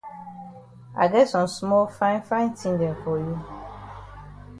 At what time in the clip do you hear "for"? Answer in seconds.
3.03-3.19